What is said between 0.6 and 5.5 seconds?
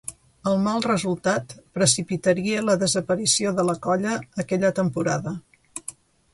mal resultat precipitaria la desaparició de la colla aquella temporada.